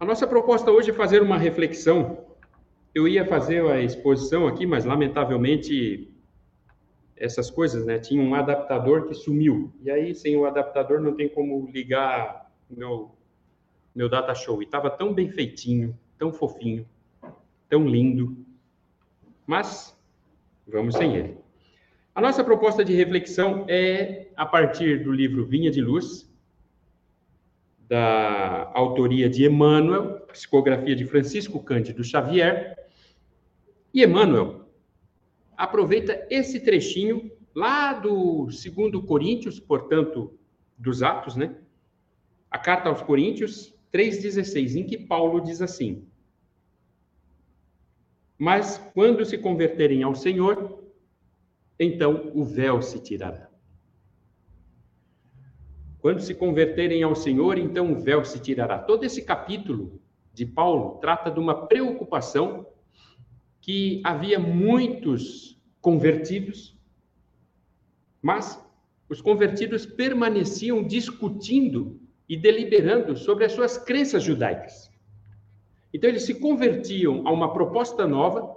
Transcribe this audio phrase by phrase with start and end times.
[0.00, 2.24] A nossa proposta hoje é fazer uma reflexão.
[2.94, 6.08] Eu ia fazer a exposição aqui, mas lamentavelmente
[7.16, 7.98] essas coisas, né?
[7.98, 9.72] Tinha um adaptador que sumiu.
[9.82, 13.10] E aí, sem o adaptador, não tem como ligar meu,
[13.92, 14.62] meu data show.
[14.62, 16.86] E estava tão bem feitinho, tão fofinho,
[17.68, 18.36] tão lindo.
[19.44, 19.98] Mas
[20.64, 21.38] vamos sem ele.
[22.14, 26.27] A nossa proposta de reflexão é a partir do livro Vinha de Luz,
[27.88, 32.76] da autoria de Emmanuel, psicografia de Francisco Cândido Xavier.
[33.92, 34.68] E Emmanuel
[35.56, 40.38] aproveita esse trechinho lá do segundo Coríntios, portanto,
[40.76, 41.56] dos Atos, né?
[42.50, 46.06] A carta aos Coríntios 3:16, em que Paulo diz assim:
[48.36, 50.84] Mas quando se converterem ao Senhor,
[51.80, 53.47] então o véu se tirará.
[56.00, 58.78] Quando se converterem ao Senhor, então o véu se tirará.
[58.78, 60.00] Todo esse capítulo
[60.32, 62.66] de Paulo trata de uma preocupação
[63.60, 66.78] que havia muitos convertidos,
[68.22, 68.64] mas
[69.08, 74.90] os convertidos permaneciam discutindo e deliberando sobre as suas crenças judaicas.
[75.92, 78.56] Então, eles se convertiam a uma proposta nova,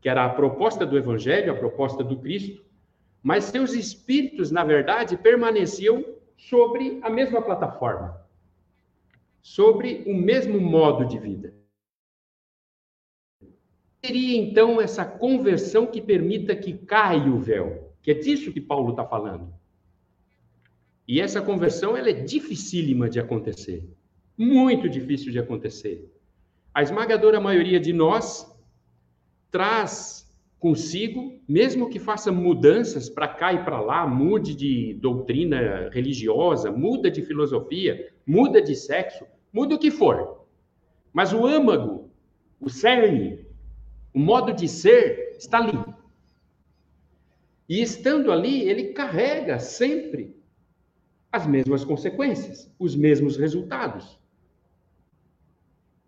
[0.00, 2.64] que era a proposta do Evangelho, a proposta do Cristo,
[3.22, 6.04] mas seus espíritos, na verdade, permaneciam
[6.48, 8.20] sobre a mesma plataforma,
[9.40, 11.62] sobre o mesmo modo de vida
[14.04, 17.94] seria então essa conversão que permita que caia o véu?
[18.02, 19.54] Que é disso que Paulo está falando.
[21.06, 23.88] E essa conversão ela é dificílima de acontecer,
[24.36, 26.12] muito difícil de acontecer.
[26.74, 28.50] A esmagadora maioria de nós
[29.50, 30.21] traz
[30.62, 37.10] consigo, mesmo que faça mudanças para cá e para lá, mude de doutrina religiosa, muda
[37.10, 40.46] de filosofia, muda de sexo, muda o que for.
[41.12, 42.12] Mas o âmago,
[42.60, 43.44] o cerne,
[44.14, 45.84] o modo de ser está ali.
[47.68, 50.36] E estando ali, ele carrega sempre
[51.32, 54.16] as mesmas consequências, os mesmos resultados.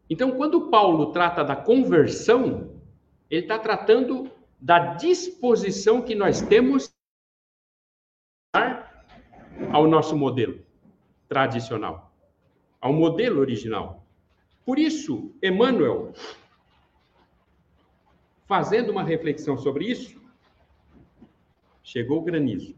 [0.09, 2.71] Então, quando Paulo trata da conversão,
[3.29, 4.31] ele está tratando
[4.65, 6.91] da disposição que nós temos
[9.71, 10.65] ao nosso modelo
[11.29, 12.11] tradicional,
[12.81, 14.07] ao modelo original.
[14.65, 16.15] Por isso, Emmanuel
[18.47, 20.21] Fazendo uma reflexão sobre isso,
[21.83, 22.75] chegou o granizo.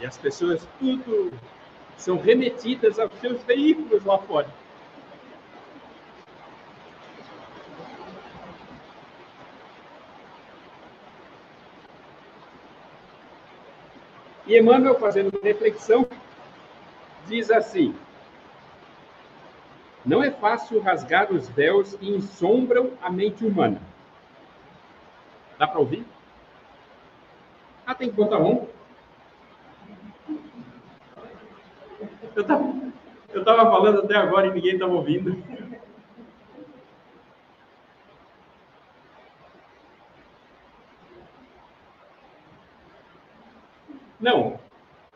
[0.00, 1.32] E as pessoas tudo
[1.96, 4.48] são remetidas aos seus veículos lá fora.
[14.44, 16.08] E Emmanuel, fazendo uma reflexão,
[17.28, 17.94] diz assim:
[20.04, 23.80] Não é fácil rasgar os véus que ensombram a mente humana.
[25.58, 26.04] Dá para ouvir?
[27.86, 28.77] Ah, tem que botar um.
[32.38, 32.78] Eu estava
[33.34, 35.42] eu tava falando até agora e ninguém estava ouvindo.
[44.20, 44.60] Não.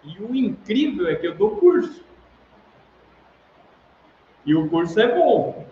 [0.02, 2.04] E o incrível é que eu dou curso.
[4.44, 5.64] E o curso é bom.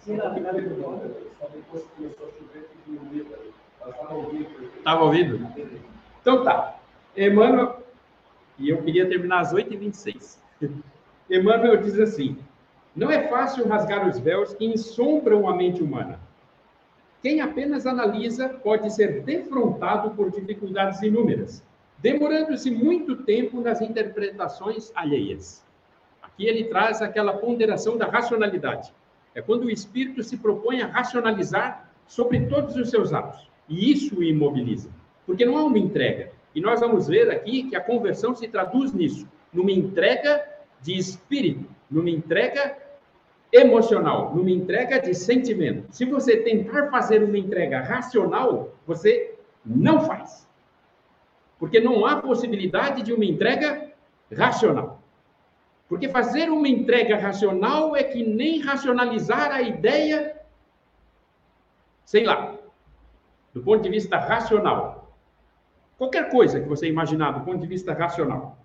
[0.00, 0.68] Sim, na verdade,
[1.38, 2.68] só depois que começou a chover,
[4.76, 5.48] Estava ouvindo?
[6.20, 6.78] Então tá.
[7.16, 7.82] Emmanuel,
[8.60, 10.38] e eu queria terminar às 8h26.
[11.30, 12.36] Emmanuel diz assim:
[12.94, 16.20] Não é fácil rasgar os véus que ensombram a mente humana
[17.22, 21.62] quem apenas analisa pode ser defrontado por dificuldades inúmeras,
[21.98, 25.62] demorando-se muito tempo nas interpretações alheias.
[26.22, 28.92] Aqui ele traz aquela ponderação da racionalidade.
[29.34, 33.48] É quando o espírito se propõe a racionalizar sobre todos os seus atos.
[33.68, 34.88] E isso o imobiliza.
[35.26, 36.32] Porque não há uma entrega.
[36.54, 40.44] E nós vamos ver aqui que a conversão se traduz nisso, numa entrega
[40.80, 42.76] de espírito, numa entrega
[43.52, 45.86] emocional, numa entrega de sentimento.
[45.90, 50.48] Se você tentar fazer uma entrega racional, você não faz.
[51.58, 53.90] Porque não há possibilidade de uma entrega
[54.32, 55.02] racional.
[55.88, 60.40] Porque fazer uma entrega racional é que nem racionalizar a ideia,
[62.04, 62.54] sei lá,
[63.52, 64.99] do ponto de vista racional.
[66.00, 68.56] Qualquer coisa que você imaginar do ponto de vista racional.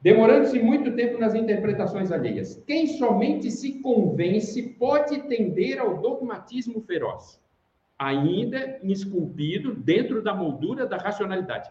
[0.00, 2.62] demorando-se muito tempo nas interpretações alheias.
[2.64, 7.40] Quem somente se convence pode tender ao dogmatismo feroz,
[7.98, 11.68] ainda esculpido dentro da moldura da racionalidade.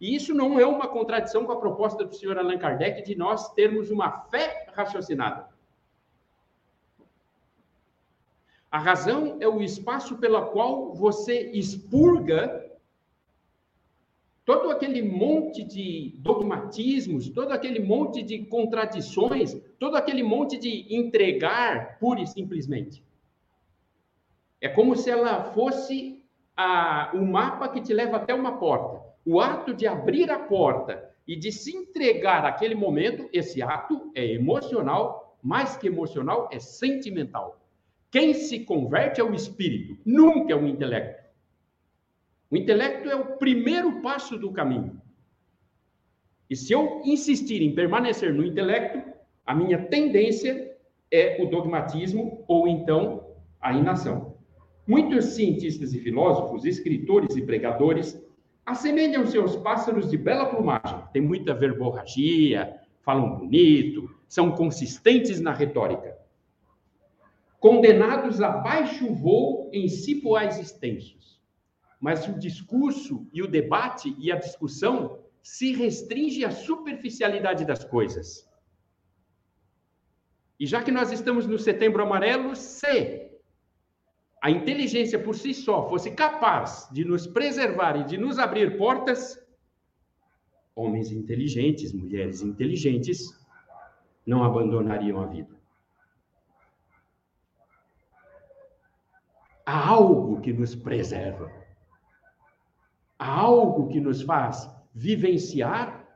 [0.00, 3.52] E isso não é uma contradição com a proposta do senhor Allan Kardec de nós
[3.54, 5.48] termos uma fé raciocinada.
[8.72, 12.63] A razão é o espaço pela qual você expurga
[14.44, 21.98] todo aquele monte de dogmatismos, todo aquele monte de contradições, todo aquele monte de entregar
[21.98, 23.02] pura e simplesmente.
[24.60, 26.22] É como se ela fosse
[26.56, 29.02] a, o mapa que te leva até uma porta.
[29.24, 34.24] O ato de abrir a porta e de se entregar àquele momento, esse ato é
[34.24, 37.60] emocional, mais que emocional, é sentimental.
[38.10, 41.23] Quem se converte é o espírito, nunca é o intelecto.
[42.54, 45.02] O intelecto é o primeiro passo do caminho.
[46.48, 49.02] E se eu insistir em permanecer no intelecto,
[49.44, 50.72] a minha tendência
[51.10, 53.26] é o dogmatismo ou então
[53.60, 54.36] a inação.
[54.86, 58.24] Muitos cientistas e filósofos, escritores e pregadores
[58.64, 61.02] assemelham seus pássaros de bela plumagem.
[61.12, 62.72] Tem muita verborragia,
[63.02, 66.16] falam bonito, são consistentes na retórica.
[67.58, 71.33] Condenados a baixo voo em cipoais extensos
[72.04, 78.46] mas o discurso e o debate e a discussão se restringe à superficialidade das coisas.
[80.60, 83.30] E já que nós estamos no Setembro Amarelo, se
[84.38, 89.42] a inteligência por si só fosse capaz de nos preservar e de nos abrir portas,
[90.76, 93.34] homens inteligentes, mulheres inteligentes,
[94.26, 95.56] não abandonariam a vida.
[99.64, 101.63] Há algo que nos preserva.
[103.18, 106.06] Algo que nos faz vivenciar,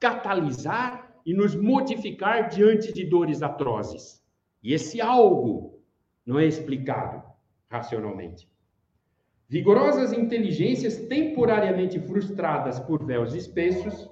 [0.00, 4.22] catalisar e nos modificar diante de dores atrozes.
[4.62, 5.80] E esse algo
[6.24, 7.22] não é explicado
[7.68, 8.48] racionalmente.
[9.48, 14.10] Vigorosas inteligências temporariamente frustradas por véus espessos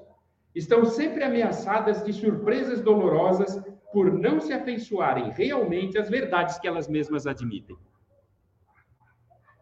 [0.55, 3.63] estão sempre ameaçadas de surpresas dolorosas
[3.93, 7.77] por não se afeiçoarem realmente às verdades que elas mesmas admitem.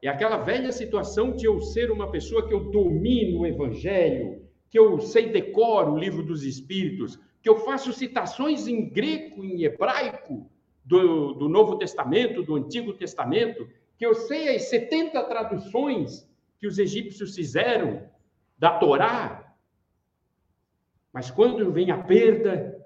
[0.04, 4.78] É aquela velha situação de eu ser uma pessoa que eu domino o evangelho, que
[4.78, 10.50] eu sei decoro o livro dos Espíritos, que eu faço citações em grego, em hebraico,
[10.84, 13.66] do, do Novo Testamento, do Antigo Testamento,
[13.96, 16.28] que eu sei as 70 traduções
[16.60, 18.06] que os egípcios fizeram
[18.58, 19.56] da Torá.
[21.10, 22.78] Mas quando vem a perda,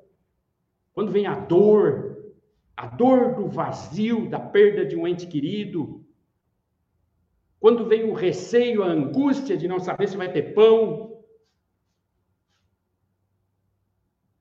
[0.93, 2.33] quando vem a dor,
[2.77, 6.07] a dor do vazio, da perda de um ente querido,
[7.61, 11.25] quando vem o receio, a angústia de não saber se vai ter pão.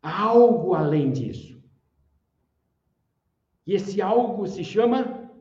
[0.02, 1.58] Há algo além disso.
[3.66, 5.32] E esse algo se chama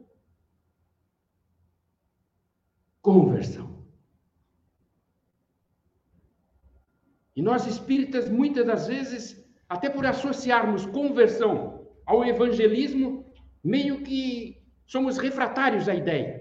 [3.03, 3.85] conversão.
[7.37, 13.31] E nós espíritas, muitas das vezes, até por associarmos conversão ao evangelismo,
[13.63, 16.36] meio que somos refratários à ideia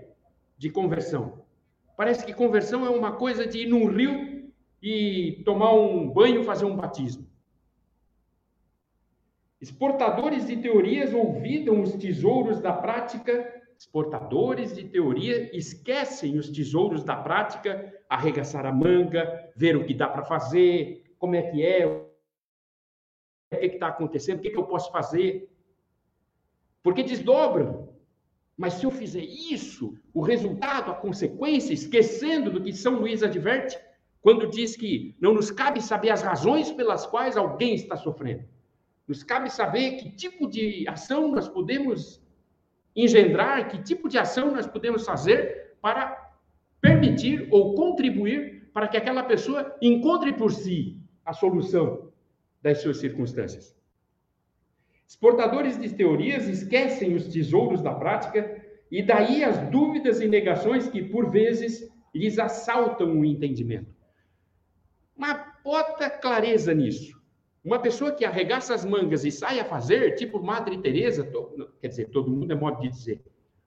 [0.57, 1.45] de conversão.
[1.97, 6.65] Parece que conversão é uma coisa de ir num rio e tomar um banho, fazer
[6.65, 7.27] um batismo.
[9.61, 13.51] Exportadores de teorias olvidam os tesouros da prática.
[13.77, 20.07] Exportadores de teoria esquecem os tesouros da prática, arregaçar a manga, ver o que dá
[20.07, 22.05] para fazer, como é que é, o
[23.49, 25.49] que está acontecendo, o que, que eu posso fazer.
[26.83, 27.94] Porque desdobram
[28.57, 33.77] mas se eu fizer isso, o resultado, a consequência, esquecendo do que São Luís adverte,
[34.21, 38.45] quando diz que não nos cabe saber as razões pelas quais alguém está sofrendo.
[39.07, 42.23] Nos cabe saber que tipo de ação nós podemos
[42.95, 46.33] engendrar, que tipo de ação nós podemos fazer para
[46.81, 52.11] permitir ou contribuir para que aquela pessoa encontre por si a solução
[52.61, 53.75] das suas circunstâncias.
[55.07, 61.01] Exportadores de teorias esquecem os tesouros da prática e daí as dúvidas e negações que,
[61.01, 63.93] por vezes, lhes assaltam o entendimento.
[65.15, 67.19] Uma bota clareza nisso.
[67.63, 71.27] Uma pessoa que arregaça as mangas e sai a fazer, tipo Madre Teresa,
[71.81, 73.23] quer dizer, todo mundo é modo de dizer.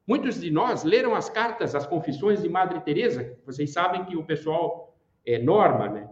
[0.06, 3.36] Muitos de nós leram as cartas, as confissões de Madre Teresa.
[3.44, 6.08] Vocês sabem que o pessoal é norma, né?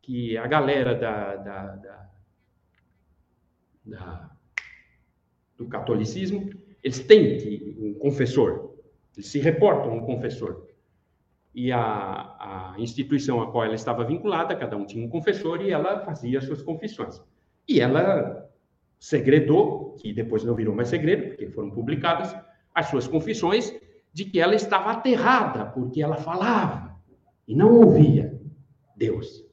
[0.00, 2.10] Que a galera da, da, da,
[3.84, 4.33] da
[5.56, 6.50] do catolicismo,
[6.82, 8.74] eles têm um confessor,
[9.16, 10.66] eles se reportam a um confessor.
[11.54, 15.70] E a, a instituição a qual ela estava vinculada, cada um tinha um confessor e
[15.70, 17.22] ela fazia suas confissões.
[17.68, 18.50] E ela
[18.98, 22.34] segredou, que depois não virou mais segredo, porque foram publicadas,
[22.74, 23.72] as suas confissões
[24.12, 26.96] de que ela estava aterrada, porque ela falava
[27.46, 28.40] e não ouvia
[28.96, 29.44] Deus.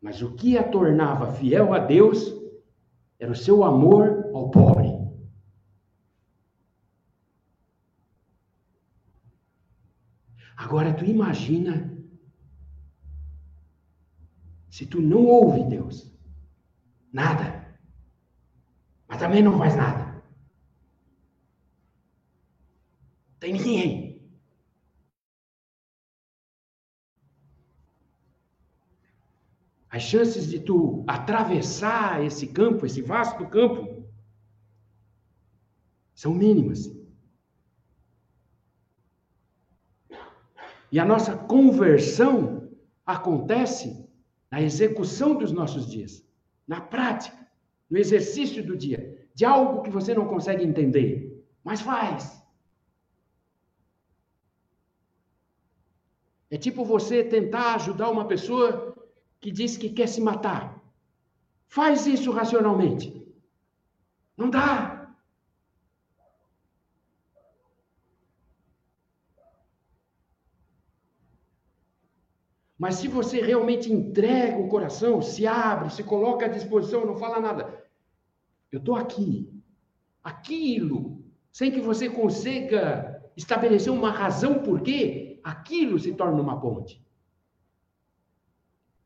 [0.00, 2.39] Mas o que a tornava fiel a Deus
[3.20, 4.88] era o seu amor ao pobre.
[10.56, 11.90] Agora tu imagina
[14.70, 16.10] se tu não ouve Deus,
[17.12, 17.78] nada,
[19.06, 20.22] mas também não faz nada.
[23.38, 24.09] Tem ninguém.
[29.90, 34.04] As chances de tu atravessar esse campo, esse vasto campo,
[36.14, 36.88] são mínimas.
[40.92, 42.70] E a nossa conversão
[43.04, 44.08] acontece
[44.50, 46.24] na execução dos nossos dias,
[46.66, 47.36] na prática,
[47.88, 52.40] no exercício do dia, de algo que você não consegue entender, mas faz.
[56.48, 58.89] É tipo você tentar ajudar uma pessoa
[59.40, 60.80] que diz que quer se matar.
[61.66, 63.06] Faz isso racionalmente.
[64.36, 65.00] Não dá.
[72.78, 77.38] Mas se você realmente entrega o coração, se abre, se coloca à disposição, não fala
[77.38, 77.84] nada.
[78.72, 79.52] Eu estou aqui.
[80.24, 87.04] Aquilo, sem que você consiga estabelecer uma razão por quê, aquilo se torna uma ponte.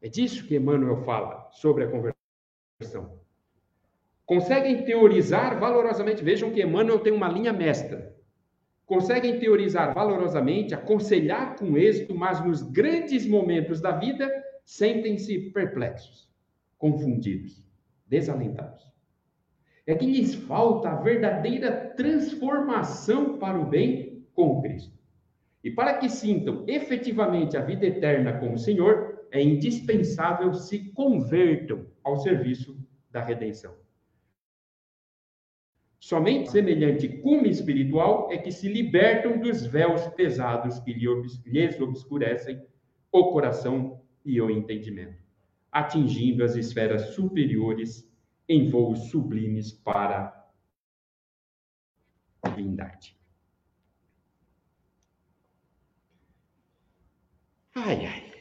[0.04, 3.18] É disso que Emmanuel fala sobre a conversão.
[4.26, 6.22] Conseguem teorizar valorosamente.
[6.22, 8.14] Vejam que Emmanuel tem uma linha mestra
[8.86, 14.30] conseguem teorizar valorosamente, aconselhar com êxito, mas nos grandes momentos da vida
[14.64, 16.28] sentem-se perplexos,
[16.78, 17.66] confundidos,
[18.06, 18.84] desalentados.
[19.86, 24.94] É que lhes falta a verdadeira transformação para o bem com Cristo.
[25.62, 31.84] E para que sintam efetivamente a vida eterna com o Senhor, é indispensável se convertam
[32.04, 32.78] ao serviço
[33.10, 33.74] da redenção.
[35.98, 42.64] Somente semelhante cume espiritual é que se libertam dos véus pesados que lhes obscurecem
[43.10, 45.20] o coração e o entendimento,
[45.72, 48.08] atingindo as esferas superiores
[48.48, 50.48] em voos sublimes para
[52.40, 53.18] a divindade.
[57.74, 58.33] Ai, ai.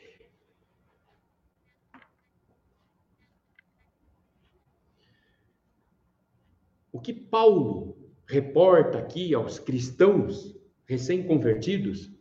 [6.94, 7.98] O que Paulo
[8.28, 12.12] reporta aqui aos cristãos recém-convertidos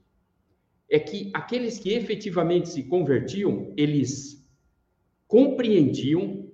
[0.91, 4.43] é que aqueles que efetivamente se convertiam, eles
[5.29, 6.51] compreendiam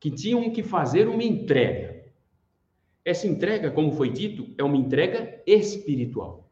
[0.00, 2.02] que tinham que fazer uma entrega.
[3.04, 6.50] Essa entrega, como foi dito, é uma entrega espiritual.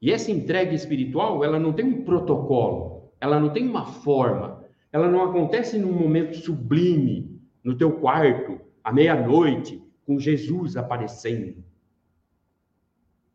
[0.00, 5.10] E essa entrega espiritual, ela não tem um protocolo, ela não tem uma forma, ela
[5.10, 7.35] não acontece num momento sublime,
[7.66, 11.64] no teu quarto, à meia-noite, com Jesus aparecendo,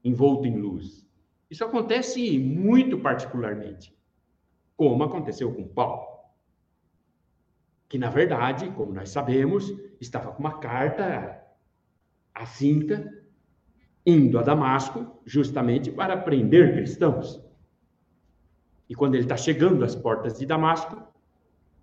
[0.02, 1.06] envolto em luz.
[1.50, 3.94] Isso acontece muito particularmente,
[4.78, 6.08] como aconteceu com Paulo,
[7.90, 9.70] que na verdade, como nós sabemos,
[10.00, 11.46] estava com uma carta
[12.34, 13.22] à cinta,
[14.06, 17.46] indo a Damasco, justamente para prender cristãos.
[18.88, 21.06] E quando ele está chegando às portas de Damasco,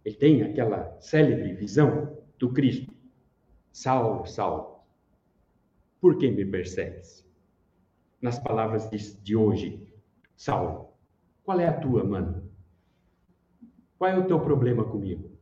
[0.02, 2.92] ele tem aquela célebre visão do Cristo.
[3.72, 4.80] Saulo, Saulo,
[6.00, 7.26] por que me persegues?
[8.20, 9.92] Nas palavras de, de hoje,
[10.36, 10.92] Saulo,
[11.44, 12.48] qual é a tua, mano?
[13.96, 15.36] Qual é o teu problema comigo?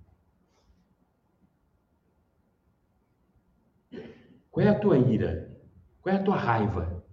[4.51, 5.55] Qual é a tua ira?
[6.01, 7.05] Qual é a tua raiva?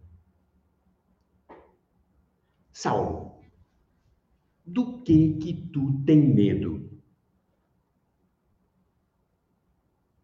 [2.72, 3.42] Saulo,
[4.66, 6.93] do que que tu tem medo?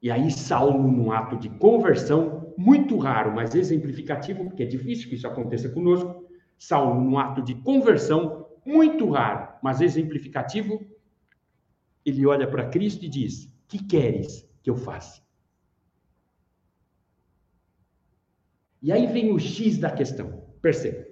[0.02, 5.16] E aí, Saulo, num ato de conversão, muito raro, mas exemplificativo, porque é difícil que
[5.16, 6.26] isso aconteça conosco,
[6.58, 10.86] Saulo, num ato de conversão, muito raro, mas exemplificativo,
[12.06, 15.22] ele olha para Cristo e diz: Que queres que eu faça?
[18.82, 20.44] E aí vem o X da questão.
[20.62, 21.06] Perceba.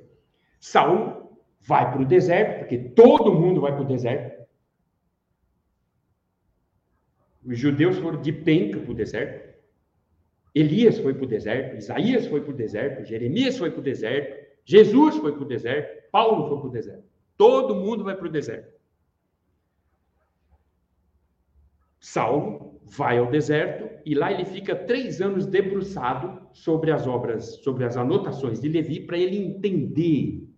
[0.59, 4.36] Saulo vai para o deserto, porque todo mundo vai para o deserto.
[7.47, 9.55] Os judeus foram de penca para o deserto.
[10.53, 14.45] Elias foi para o deserto, Isaías foi para o deserto, Jeremias foi para o deserto,
[14.65, 17.07] Jesus foi para o deserto, Paulo foi para o deserto.
[17.37, 18.75] Todo mundo vai para o deserto.
[21.99, 27.85] Saulo vai ao deserto e lá ele fica três anos debruçado sobre as obras, sobre
[27.85, 30.49] as anotações de Levi, para ele entender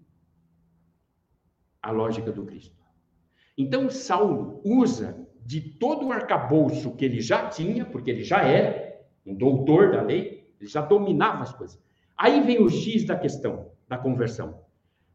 [1.82, 2.76] a lógica do Cristo.
[3.58, 9.00] Então, Saulo usa de todo o arcabouço que ele já tinha, porque ele já era
[9.26, 11.80] um doutor da lei, ele já dominava as coisas.
[12.18, 14.62] Aí vem o X da questão, da conversão.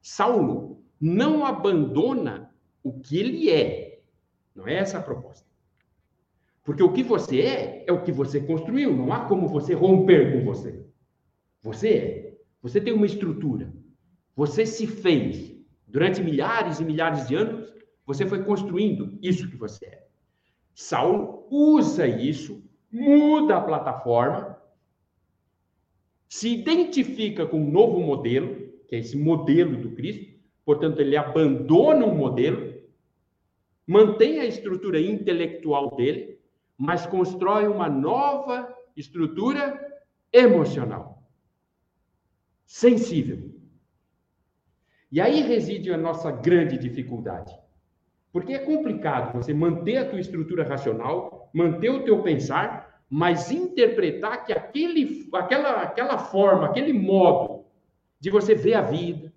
[0.01, 2.51] Saulo não abandona
[2.83, 4.01] o que ele é.
[4.55, 5.47] Não é essa a proposta.
[6.63, 8.97] Porque o que você é, é o que você construiu.
[8.97, 10.83] Não há como você romper com você.
[11.63, 12.39] Você é.
[12.63, 13.73] Você tem uma estrutura.
[14.35, 15.55] Você se fez.
[15.87, 17.73] Durante milhares e milhares de anos,
[18.07, 20.04] você foi construindo isso que você é.
[20.75, 24.59] Saulo usa isso, muda a plataforma,
[26.29, 32.05] se identifica com um novo modelo, que é esse modelo do Cristo, portanto, ele abandona
[32.05, 32.75] um modelo,
[33.87, 36.41] mantém a estrutura intelectual dele,
[36.77, 39.81] mas constrói uma nova estrutura
[40.33, 41.23] emocional,
[42.65, 43.55] sensível.
[45.11, 47.55] E aí reside a nossa grande dificuldade.
[48.35, 54.45] Porque é complicado você manter a tua estrutura racional, manter o teu pensar, mas interpretar
[54.45, 57.65] que aquele, aquela, aquela forma, aquele modo
[58.19, 59.33] de você ver a vida,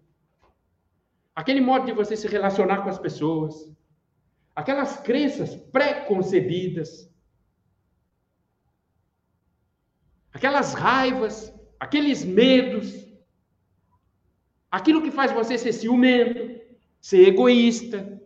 [1.35, 3.71] aquele modo de você se relacionar com as pessoas,
[4.55, 7.07] aquelas crenças pré-concebidas,
[10.33, 13.07] aquelas raivas, aqueles medos,
[14.71, 16.59] aquilo que faz você ser ciumento,
[16.99, 18.17] ser egoísta,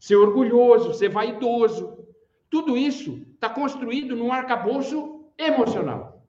[0.00, 2.08] ser orgulhoso, ser vaidoso.
[2.48, 6.26] Tudo isso está construído num arcabouço emocional.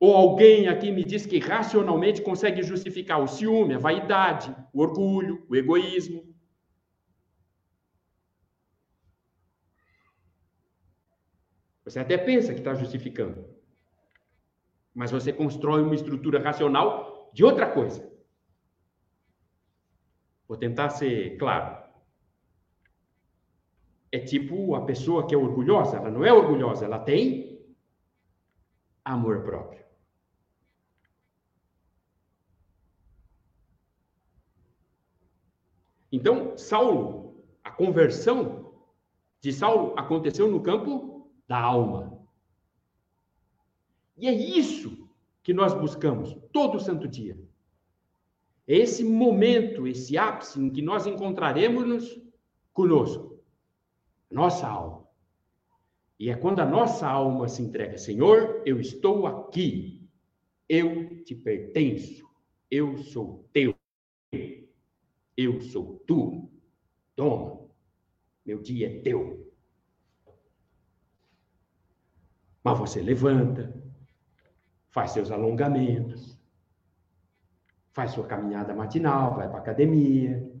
[0.00, 5.46] Ou alguém aqui me diz que racionalmente consegue justificar o ciúme, a vaidade, o orgulho,
[5.48, 6.34] o egoísmo.
[11.84, 13.44] Você até pensa que está justificando.
[14.94, 18.10] Mas você constrói uma estrutura racional de outra coisa.
[20.48, 21.82] Vou tentar ser claro.
[24.12, 27.58] É tipo a pessoa que é orgulhosa, ela não é orgulhosa, ela tem
[29.04, 29.82] amor próprio.
[36.12, 38.74] Então, Saulo, a conversão
[39.40, 42.22] de Saulo aconteceu no campo da alma.
[44.16, 45.08] E é isso
[45.42, 47.36] que nós buscamos todo santo dia.
[48.68, 52.20] É esse momento, esse ápice em que nós encontraremos
[52.72, 53.31] conosco,
[54.32, 55.06] nossa alma.
[56.18, 60.08] E é quando a nossa alma se entrega, Senhor, eu estou aqui,
[60.68, 62.28] eu te pertenço,
[62.70, 63.74] eu sou teu,
[65.36, 66.50] eu sou tu.
[67.14, 67.68] Toma,
[68.44, 69.52] meu dia é teu.
[72.64, 73.74] Mas você levanta,
[74.90, 76.38] faz seus alongamentos,
[77.90, 80.51] faz sua caminhada matinal, vai para academia,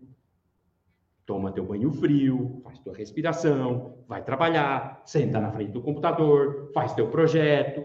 [1.24, 6.92] toma teu banho frio, faz tua respiração, vai trabalhar, senta na frente do computador, faz
[6.94, 7.84] teu projeto,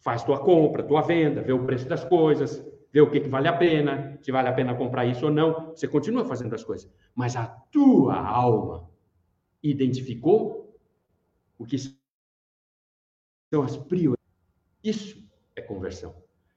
[0.00, 3.48] faz tua compra, tua venda, vê o preço das coisas, vê o que, que vale
[3.48, 5.70] a pena, se vale a pena comprar isso ou não.
[5.70, 8.90] Você continua fazendo as coisas, mas a tua alma
[9.62, 10.76] identificou
[11.58, 14.20] o que são as prioridades.
[14.82, 15.22] Isso
[15.54, 16.14] é conversão.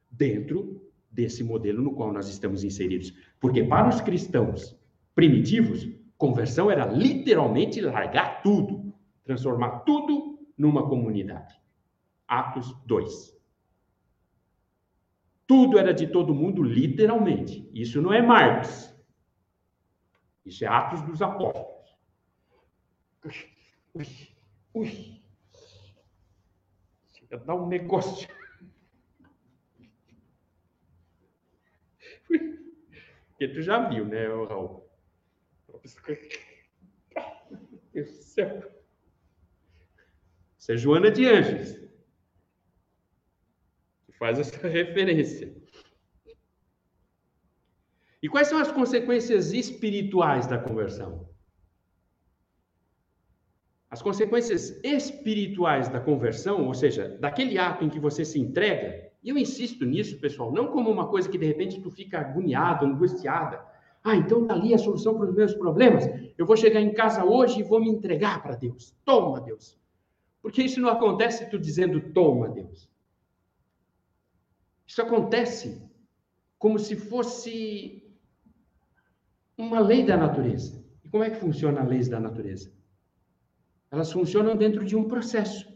[0.10, 3.14] Dentro desse modelo no qual nós estamos inseridos.
[3.40, 4.76] Porque para os cristãos
[5.16, 11.60] primitivos, conversão era literalmente largar tudo, transformar tudo numa comunidade.
[12.28, 13.34] Atos 2.
[15.46, 17.70] Tudo era de todo mundo, literalmente.
[17.74, 18.94] Isso não é Marx.
[20.46, 21.84] Isso é Atos dos Apóstolos.
[23.94, 24.06] Ui,
[24.74, 25.24] ui
[27.34, 28.28] ia dar um negócio.
[32.28, 34.83] Porque tu já viu, né, Raul?
[37.94, 38.72] Meu céu.
[40.58, 41.74] Isso é Joana de Anjos.
[44.06, 45.54] Que faz essa referência.
[48.22, 51.30] E quais são as consequências espirituais da conversão?
[53.90, 59.30] As consequências espirituais da conversão, ou seja, daquele ato em que você se entrega, e
[59.30, 63.73] eu insisto nisso, pessoal, não como uma coisa que de repente tu fica agoniado, angustiada.
[64.04, 66.06] Ah, então tá ali a solução para os meus problemas.
[66.38, 68.94] Eu vou chegar em casa hoje e vou me entregar para Deus.
[69.06, 69.80] Toma, Deus.
[70.42, 72.90] Porque isso não acontece tu dizendo toma, Deus.
[74.86, 75.82] Isso acontece
[76.60, 78.04] como se fosse
[79.58, 80.84] uma lei da natureza.
[81.04, 82.72] E como é que funciona a lei da natureza?
[83.94, 85.72] elas funcionam dentro de um processo.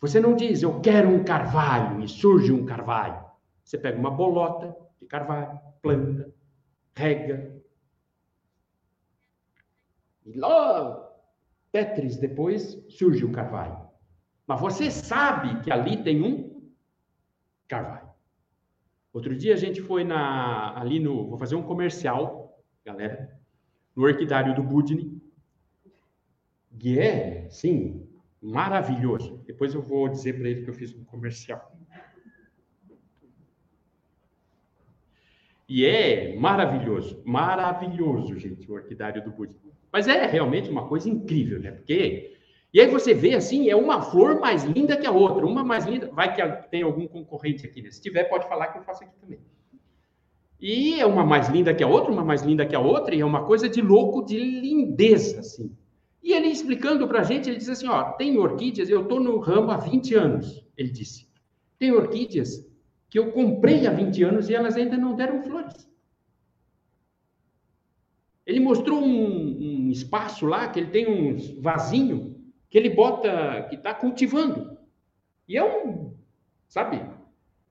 [0.00, 3.22] Você não diz, eu quero um carvalho e surge um carvalho.
[3.62, 6.33] Você pega uma bolota de carvalho, planta,
[6.96, 7.62] rega.
[10.24, 11.10] E lá,
[11.70, 13.84] Tetris depois, surge o carvalho.
[14.46, 16.72] Mas você sabe que ali tem um
[17.66, 18.08] carvalho.
[19.12, 21.28] Outro dia a gente foi na, ali no.
[21.28, 23.38] Vou fazer um comercial, galera,
[23.94, 25.22] no orquidário do Budni.
[26.82, 28.08] E é, sim,
[28.42, 29.42] maravilhoso.
[29.46, 31.78] Depois eu vou dizer para ele que eu fiz um comercial.
[35.68, 39.56] E é maravilhoso, maravilhoso, gente, o orquidário do Budni.
[39.92, 41.70] Mas é realmente uma coisa incrível, né?
[41.70, 42.34] Porque
[42.74, 45.86] e aí você vê assim, é uma flor mais linda que a outra, uma mais
[45.86, 47.88] linda, vai que tem algum concorrente aqui, né?
[47.92, 49.38] Se tiver, pode falar que eu faço aqui também.
[50.60, 53.20] E é uma mais linda que a outra, uma mais linda que a outra, e
[53.20, 55.70] é uma coisa de louco, de lindeza, assim.
[56.20, 59.38] E ele explicando para a gente, ele diz assim, ó, tem orquídeas, eu estou no
[59.38, 61.28] ramo há 20 anos, ele disse.
[61.78, 62.66] Tem orquídeas
[63.14, 65.88] que eu comprei há 20 anos e elas ainda não deram flores.
[68.44, 72.34] Ele mostrou um, um espaço lá, que ele tem um vasinho,
[72.68, 74.76] que ele bota, que está cultivando.
[75.46, 76.12] E é um,
[76.66, 77.08] sabe,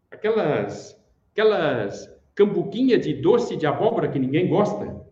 [0.10, 0.98] aquelas,
[1.34, 5.06] aquelas cambuquinhas de doce de abóbora que ninguém gosta.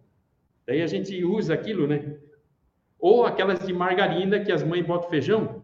[0.65, 2.17] Daí a gente usa aquilo, né?
[2.97, 5.61] Ou aquelas de margarina que as mães botam feijão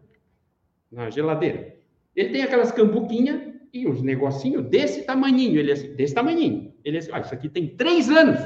[0.92, 1.74] na geladeira.
[2.14, 5.58] Ele tem aquelas cambuquinhas e uns negocinhos desse tamanhinho.
[5.58, 6.74] Ele é assim, desse tamanhinho.
[6.84, 8.40] Ele é assim, ah, isso aqui tem três anos.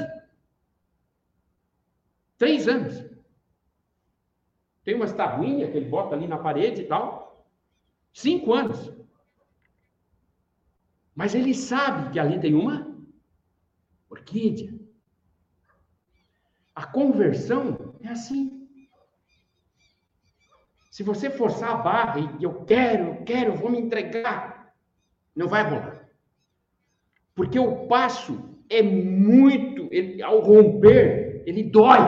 [2.37, 3.03] Três anos.
[4.83, 7.47] Tem umas tabuinhas que ele bota ali na parede e tal.
[8.11, 8.91] Cinco anos.
[11.15, 12.93] Mas ele sabe que ali tem uma
[14.09, 14.73] orquídea.
[16.75, 18.67] A conversão é assim.
[20.93, 24.52] Se você forçar a barra e eu quero, eu quero, vou me entregar,
[25.35, 26.09] não vai rolar.
[27.35, 31.99] Porque o passo é muito, ele, ao romper, ele dói.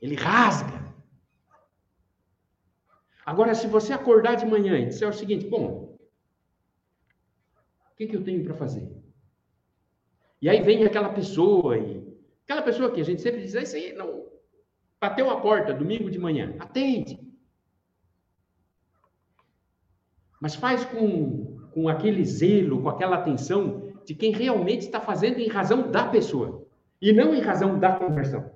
[0.00, 0.86] Ele rasga.
[3.24, 5.98] Agora, se você acordar de manhã e disser o seguinte: bom,
[7.92, 8.88] o que, que eu tenho para fazer?
[10.40, 12.06] E aí vem aquela pessoa, e
[12.44, 14.26] aquela pessoa que a gente sempre diz: é isso aí, não.
[15.00, 17.25] Bateu a porta domingo de manhã, atende.
[20.40, 25.48] Mas faz com, com aquele zelo, com aquela atenção de quem realmente está fazendo em
[25.48, 26.66] razão da pessoa
[27.00, 28.50] e não em razão da conversão.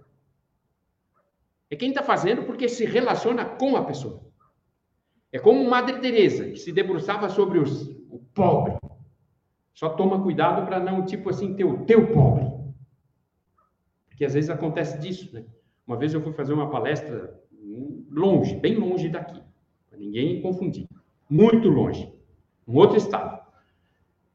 [1.71, 4.21] É quem está fazendo porque se relaciona com a pessoa.
[5.33, 8.77] É como Madre Teresa, que se debruçava sobre os, o pobre.
[9.73, 12.45] Só toma cuidado para não, tipo assim, ter o teu pobre.
[14.09, 15.45] Porque às vezes acontece disso, né?
[15.87, 17.41] Uma vez eu fui fazer uma palestra
[18.11, 19.41] longe, bem longe daqui,
[19.89, 20.87] para ninguém confundir.
[21.31, 22.13] Muito longe,
[22.67, 23.41] um outro estado.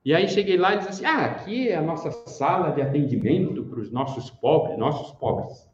[0.03, 3.65] E aí cheguei lá e disse assim: ah, aqui é a nossa sala de atendimento
[3.65, 5.67] para os nossos pobres, nossos pobres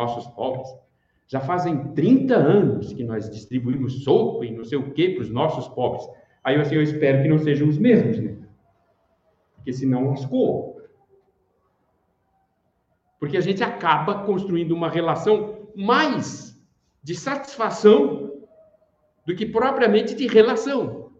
[0.00, 0.68] nossos pobres.
[1.26, 5.30] Já fazem 30 anos que nós distribuímos sopa e não sei o que para os
[5.30, 6.08] nossos pobres.
[6.42, 8.36] Aí assim, eu espero que não sejam os mesmos, né?
[9.54, 10.80] Porque senão lascou.
[13.18, 16.58] Porque a gente acaba construindo uma relação mais
[17.02, 18.29] de satisfação
[19.30, 21.12] do que propriamente de relação.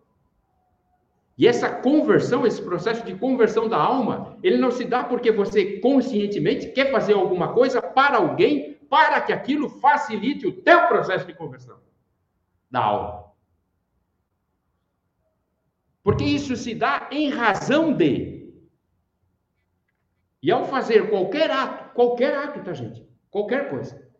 [1.39, 5.79] E essa conversão, esse processo de conversão da alma, ele não se dá porque você
[5.79, 11.33] conscientemente quer fazer alguma coisa para alguém, para que aquilo facilite o teu processo de
[11.33, 11.79] conversão
[12.69, 13.31] da alma.
[16.03, 18.53] Porque isso se dá em razão de.
[20.43, 23.07] E ao fazer qualquer ato, qualquer ato, tá, gente?
[23.31, 24.11] Qualquer coisa.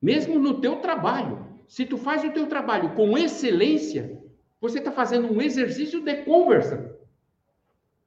[0.00, 4.20] Mesmo no teu trabalho, se tu faz o teu trabalho com excelência,
[4.60, 6.94] você está fazendo um exercício de conversão.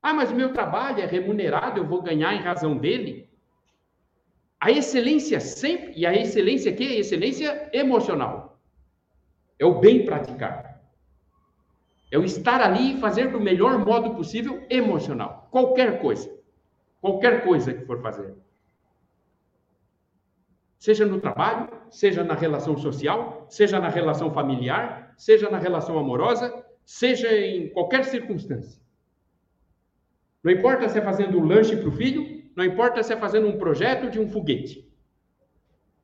[0.03, 3.27] Ah, mas o meu trabalho é remunerado, eu vou ganhar em razão dele.
[4.59, 8.61] A excelência sempre, e a excelência aqui é excelência emocional.
[9.57, 10.79] É o bem praticar.
[12.11, 15.47] É o estar ali e fazer do melhor modo possível emocional.
[15.49, 16.31] Qualquer coisa.
[17.01, 18.31] Qualquer coisa que for fazer.
[20.77, 26.65] Seja no trabalho, seja na relação social, seja na relação familiar, seja na relação amorosa,
[26.85, 28.81] seja em qualquer circunstância.
[30.43, 33.47] Não importa se é fazendo um lanche para o filho, não importa se é fazendo
[33.47, 34.87] um projeto de um foguete.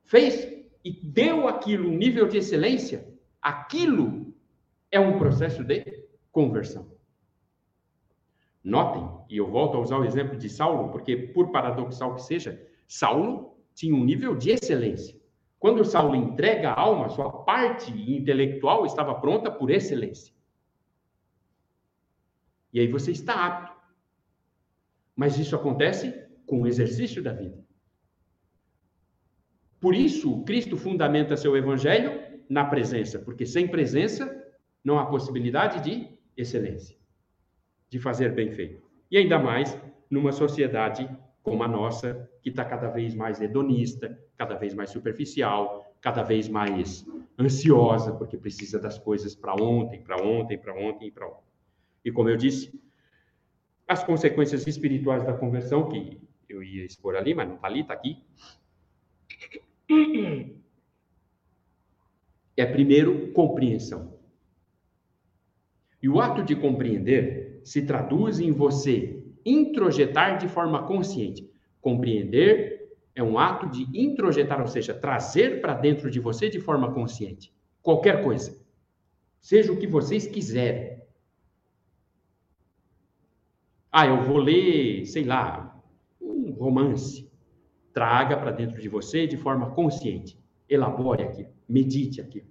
[0.04, 0.48] Fez
[0.84, 3.06] e deu aquilo um nível de excelência,
[3.40, 4.34] aquilo
[4.90, 6.90] é um processo de conversão.
[8.64, 12.60] Notem, e eu volto a usar o exemplo de Saulo, porque por paradoxal que seja,
[12.86, 15.20] Saulo tinha um nível de excelência.
[15.58, 20.34] Quando Saulo entrega a alma, sua parte intelectual estava pronta por excelência.
[22.72, 23.76] E aí você está apto.
[25.14, 26.12] Mas isso acontece
[26.46, 27.62] com o exercício da vida.
[29.80, 34.40] Por isso, Cristo fundamenta seu evangelho na presença, porque sem presença
[34.84, 36.96] não há possibilidade de excelência,
[37.88, 38.82] de fazer bem feito.
[39.10, 39.76] E ainda mais
[40.10, 41.08] numa sociedade
[41.42, 46.48] como a nossa, que está cada vez mais hedonista, cada vez mais superficial, cada vez
[46.48, 47.04] mais
[47.38, 51.52] ansiosa, porque precisa das coisas para ontem, para ontem, para ontem e para ontem.
[52.04, 52.80] E como eu disse,
[53.86, 57.94] as consequências espirituais da conversão, que eu ia expor ali, mas não está ali, está
[57.94, 58.22] aqui.
[62.54, 64.12] É primeiro compreensão.
[66.02, 71.50] E o ato de compreender se traduz em você introjetar de forma consciente.
[71.80, 76.92] Compreender é um ato de introjetar, ou seja, trazer para dentro de você de forma
[76.92, 77.52] consciente.
[77.82, 78.60] Qualquer coisa.
[79.40, 81.02] Seja o que vocês quiserem.
[83.90, 85.78] Ah, eu vou ler, sei lá,
[86.20, 87.30] um romance.
[87.92, 90.38] Traga para dentro de você de forma consciente.
[90.68, 92.42] Elabore aqui, medite aqui.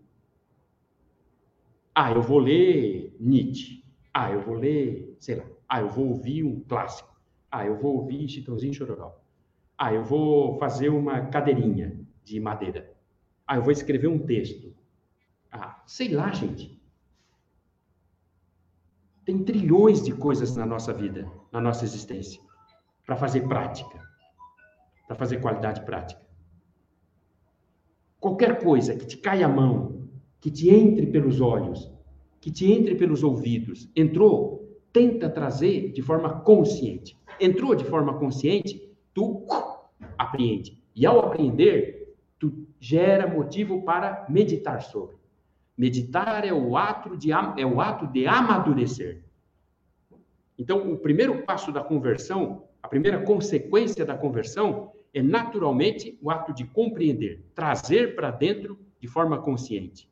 [1.96, 3.84] Ah, eu vou ler Nietzsche.
[4.14, 5.46] Ah, eu vou ler, sei lá.
[5.74, 7.18] Ah, eu vou ouvir um clássico.
[7.50, 9.16] Ah, eu vou ouvir Chitãozinho Chororó.
[9.78, 12.94] Ah, eu vou fazer uma cadeirinha de madeira.
[13.48, 14.76] Ah, eu vou escrever um texto.
[15.50, 16.78] Ah, sei lá, gente.
[19.24, 22.42] Tem trilhões de coisas na nossa vida, na nossa existência,
[23.06, 23.98] para fazer prática,
[25.08, 26.22] para fazer qualidade prática.
[28.20, 30.10] Qualquer coisa que te caia a mão,
[30.42, 31.90] que te entre pelos olhos,
[32.42, 33.90] que te entre pelos ouvidos.
[33.96, 34.61] Entrou,
[34.92, 37.18] tenta trazer de forma consciente.
[37.40, 39.46] Entrou de forma consciente, tu
[40.18, 40.82] apreende.
[40.96, 45.16] E ao aprender, tu gera motivo para meditar sobre.
[45.78, 49.24] Meditar é o ato de, é o ato de amadurecer.
[50.58, 56.54] Então, o primeiro passo da conversão, a primeira consequência da conversão é naturalmente o ato
[56.54, 60.12] de compreender, trazer para dentro de forma consciente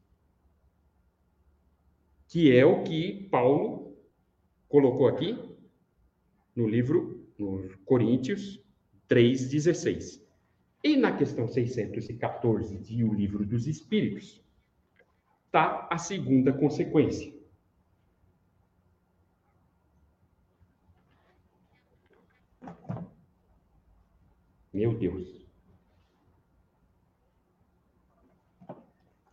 [2.29, 3.88] que é o que Paulo
[4.69, 5.37] colocou aqui
[6.55, 8.63] no livro, no Coríntios
[9.09, 10.21] 3,16.
[10.81, 14.41] E na questão 614 de O Livro dos Espíritos,
[15.47, 17.33] está a segunda consequência.
[24.71, 25.45] Meu Deus.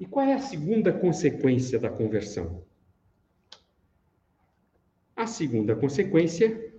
[0.01, 2.66] E qual é a segunda consequência da conversão?
[5.27, 6.73] A segunda consequência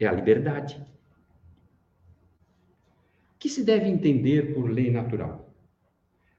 [0.00, 0.82] é a liberdade.
[3.34, 5.54] O que se deve entender por lei natural?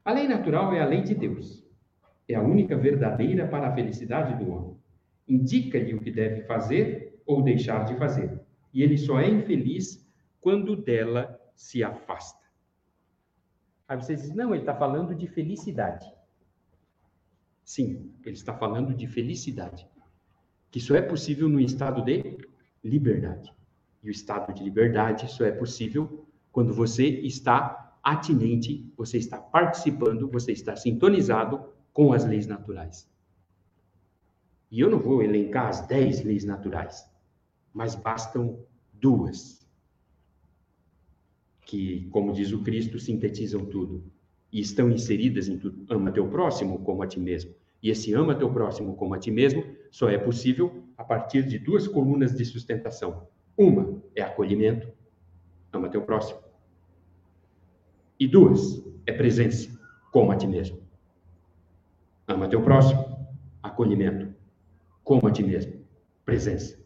[0.04, 1.64] A lei natural é a lei de Deus.
[2.28, 4.76] É a única verdadeira para a felicidade do homem.
[5.28, 8.42] Indica-lhe o que deve fazer ou deixar de fazer.
[8.74, 12.50] E ele só é infeliz quando dela se afasta.
[13.88, 16.18] Aí você diz, não, ele está falando de felicidade.
[17.70, 19.88] Sim, ele está falando de felicidade.
[20.72, 22.40] Que só é possível no estado de
[22.84, 23.54] liberdade.
[24.02, 30.28] E o estado de liberdade só é possível quando você está atinente, você está participando,
[30.32, 33.08] você está sintonizado com as leis naturais.
[34.72, 37.08] E eu não vou elencar as dez leis naturais,
[37.72, 39.64] mas bastam duas,
[41.62, 44.12] que, como diz o Cristo, sintetizam tudo
[44.52, 45.86] e estão inseridas em tudo.
[45.88, 47.59] Ama teu próximo como a ti mesmo.
[47.82, 51.58] E esse ama teu próximo como a ti mesmo só é possível a partir de
[51.58, 53.28] duas colunas de sustentação.
[53.58, 54.92] Uma é acolhimento,
[55.72, 56.40] ama teu próximo.
[58.20, 59.80] E duas é presença,
[60.12, 60.82] como a ti mesmo.
[62.28, 63.28] Ama teu próximo,
[63.64, 64.34] acolhimento,
[65.04, 65.86] como a ti mesmo,
[66.26, 66.78] presença.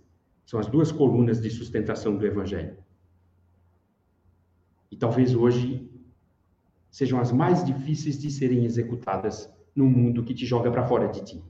[0.45, 2.77] São as duas colunas de sustentação do Evangelho.
[4.91, 5.89] E talvez hoje
[6.91, 11.23] sejam as mais difíceis de serem executadas no mundo que te joga para fora de
[11.23, 11.43] ti.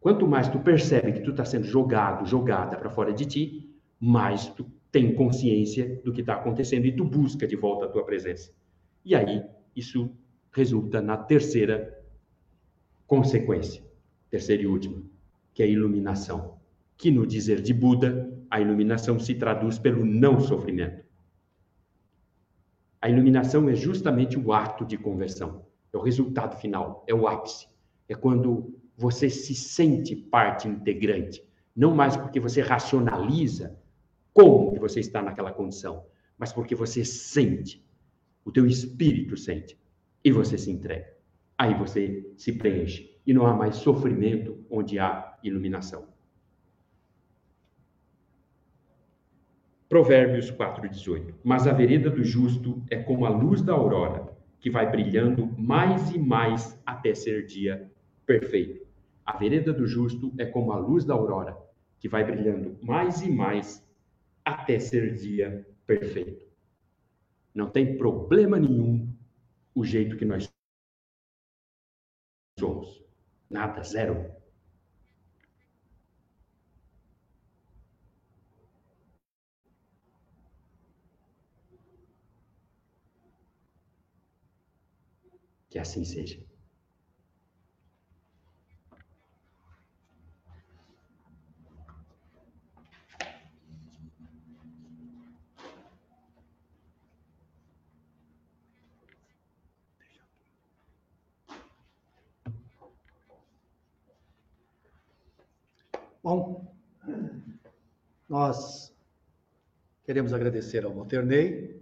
[0.00, 4.48] Quanto mais tu percebe que tu está sendo jogado, jogada para fora de ti, mais
[4.48, 8.52] tu tem consciência do que está acontecendo e tu busca de volta a tua presença.
[9.04, 10.14] E aí, isso
[10.52, 11.98] resulta na terceira
[13.06, 13.82] consequência,
[14.28, 15.02] terceira e última,
[15.54, 16.58] que é a iluminação.
[16.96, 21.04] Que no dizer de Buda, a iluminação se traduz pelo não sofrimento.
[23.00, 25.64] A iluminação é justamente o ato de conversão.
[25.92, 27.68] É o resultado final, é o ápice.
[28.08, 31.44] É quando você se sente parte integrante.
[31.74, 33.78] Não mais porque você racionaliza
[34.32, 36.04] como que você está naquela condição,
[36.38, 37.84] mas porque você sente,
[38.44, 39.78] o teu espírito sente,
[40.24, 41.12] e você se entrega.
[41.58, 46.08] Aí você se preenche e não há mais sofrimento onde há iluminação.
[49.88, 51.34] Provérbios 4:18.
[51.44, 54.31] Mas a vereda do justo é como a luz da aurora,
[54.62, 57.90] que vai brilhando mais e mais até ser dia
[58.24, 58.86] perfeito.
[59.26, 61.58] A vereda do justo é como a luz da aurora,
[61.98, 63.84] que vai brilhando mais e mais
[64.44, 66.46] até ser dia perfeito.
[67.52, 69.12] Não tem problema nenhum
[69.74, 70.48] o jeito que nós
[72.56, 73.04] somos.
[73.50, 74.41] Nada, zero.
[85.72, 86.38] Que assim seja.
[106.22, 106.76] Bom,
[108.28, 108.94] nós
[110.04, 111.80] queremos agradecer ao Walter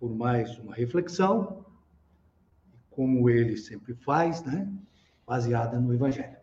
[0.00, 1.63] por mais uma reflexão,
[2.94, 4.70] como ele sempre faz, né?
[5.26, 6.36] baseada no Evangelho,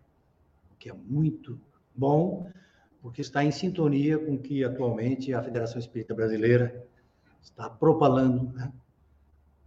[0.71, 1.59] o que é muito
[1.93, 2.49] bom,
[3.01, 6.83] porque está em sintonia com o que atualmente a Federação Espírita Brasileira
[7.41, 8.71] está propalando né?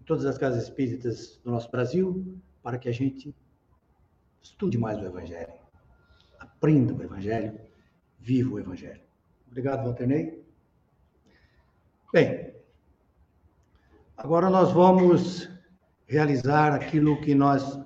[0.01, 3.35] em todas as casas espíritas do nosso Brasil, para que a gente
[4.43, 5.65] estude mais o Evangelho
[6.65, 7.61] aprenda o Evangelho,
[8.19, 9.03] viva o Evangelho.
[9.47, 10.43] Obrigado, Walter
[12.11, 12.55] Bem,
[14.17, 15.51] agora nós vamos
[16.07, 17.79] realizar aquilo que nós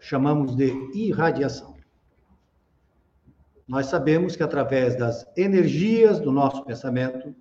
[0.00, 1.76] chamamos de irradiação.
[3.66, 7.34] Nós sabemos que através das energias do nosso pensamento,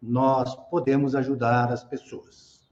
[0.00, 2.68] nós podemos ajudar as pessoas.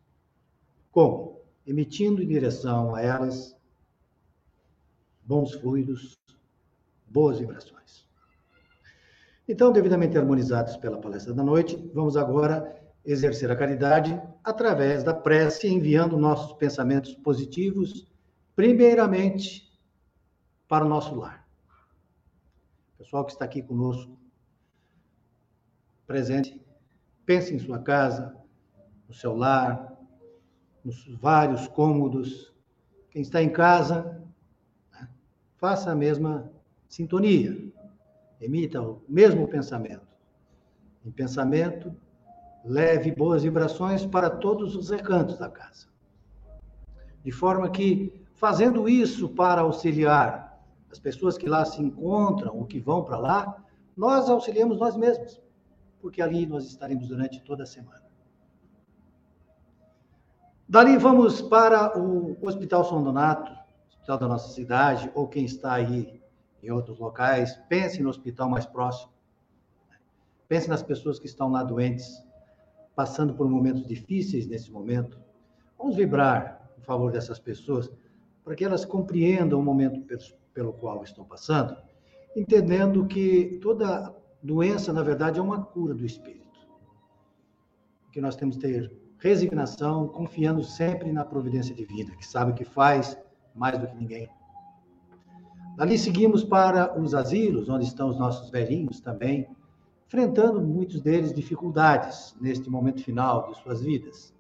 [0.91, 1.41] Como?
[1.67, 3.57] Emitindo em direção a elas
[5.23, 6.19] bons fluidos,
[7.07, 8.09] boas vibrações.
[9.47, 15.69] Então, devidamente harmonizados pela palestra da noite, vamos agora exercer a caridade através da prece,
[15.69, 18.07] enviando nossos pensamentos positivos,
[18.55, 19.71] primeiramente
[20.69, 21.47] para o nosso lar.
[22.99, 24.19] Pessoal que está aqui conosco,
[26.07, 26.61] presente,
[27.25, 28.37] pense em sua casa,
[29.09, 29.97] no seu lar,
[30.85, 32.53] nos vários cômodos.
[33.11, 34.23] Quem está em casa,
[34.93, 35.09] né,
[35.57, 36.51] faça a mesma
[36.89, 37.73] sintonia.
[38.41, 40.07] Emita o mesmo pensamento.
[41.05, 41.95] Em pensamento,
[42.65, 45.89] leve boas vibrações para todos os recantos da casa.
[47.25, 52.81] De forma que, fazendo isso para auxiliar as pessoas que lá se encontram ou que
[52.81, 53.65] vão para lá,
[53.97, 55.41] nós auxiliamos nós mesmos,
[56.01, 58.03] porque ali nós estaremos durante toda a semana.
[60.69, 63.53] Dali vamos para o Hospital São Donato,
[63.89, 66.21] hospital da nossa cidade, ou quem está aí
[66.63, 69.13] em outros locais, pense no hospital mais próximo.
[70.49, 72.25] Pense nas pessoas que estão lá doentes,
[72.95, 75.19] passando por momentos difíceis nesse momento.
[75.79, 77.91] Vamos vibrar em favor dessas pessoas
[78.45, 80.05] para que elas compreendam o momento
[80.53, 81.77] pelo qual estão passando,
[82.37, 86.41] entendendo que toda doença, na verdade, é uma cura do espírito.
[88.13, 92.65] Que nós temos que ter resignação, confiando sempre na providência divina, que sabe o que
[92.65, 93.17] faz
[93.55, 94.29] mais do que ninguém.
[95.77, 99.49] Dali seguimos para os asilos, onde estão os nossos velhinhos também,
[100.11, 104.35] enfrentando muitos deles dificuldades neste momento final de suas vidas.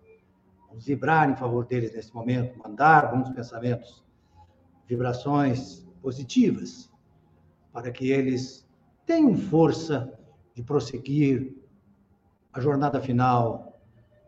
[0.68, 4.04] Vamos vibrar em favor deles nesse momento, mandar bons pensamentos,
[4.88, 6.90] vibrações positivas,
[7.72, 8.68] para que eles
[9.06, 10.12] tenham força
[10.56, 11.56] de prosseguir
[12.52, 13.80] a jornada final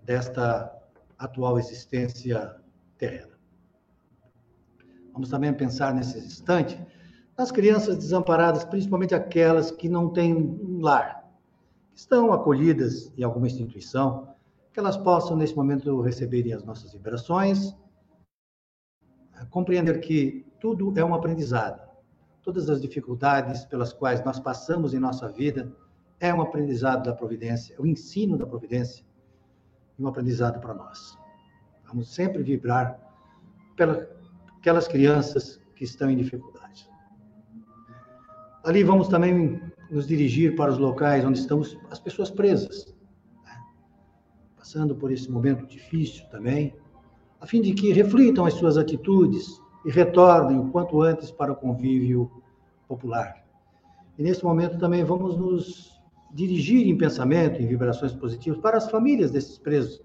[0.05, 0.73] desta
[1.19, 2.54] atual existência
[2.98, 3.37] terrena.
[5.12, 6.81] Vamos também pensar nesse instante
[7.37, 11.21] nas crianças desamparadas, principalmente aquelas que não têm um lar,
[11.94, 14.34] estão acolhidas em alguma instituição,
[14.72, 17.76] que elas possam, nesse momento, receberem as nossas vibrações,
[19.50, 21.80] compreender que tudo é um aprendizado.
[22.42, 25.72] Todas as dificuldades pelas quais nós passamos em nossa vida
[26.18, 29.04] é um aprendizado da providência, o ensino da providência,
[29.98, 31.18] e um aprendizado para nós.
[31.84, 32.98] Vamos sempre vibrar
[33.76, 34.08] pela
[34.62, 36.88] aquelas crianças que estão em dificuldade.
[38.62, 39.60] Ali vamos também
[39.92, 42.86] nos dirigir para os locais onde estão as pessoas presas,
[43.44, 43.62] né?
[44.56, 46.74] passando por esse momento difícil também,
[47.38, 51.56] a fim de que reflitam as suas atitudes e retornem o quanto antes para o
[51.56, 52.30] convívio
[52.88, 53.44] popular.
[54.16, 56.00] E nesse momento também vamos nos
[56.32, 60.02] dirigir em pensamento, em vibrações positivas, para as famílias desses presos,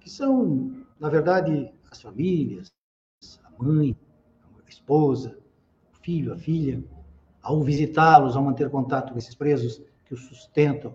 [0.00, 2.72] que são, na verdade, as famílias,
[3.44, 3.96] a mãe,
[4.64, 5.38] a esposa,
[5.94, 6.82] o filho, a filha,
[7.46, 10.92] ao visitá-los, ao manter contato com esses presos que os sustentam,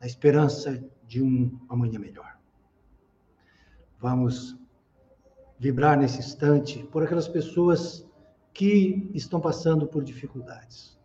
[0.00, 2.38] na esperança de um amanhã melhor.
[4.00, 4.56] Vamos
[5.58, 8.08] vibrar nesse instante por aquelas pessoas
[8.54, 10.98] que estão passando por dificuldades,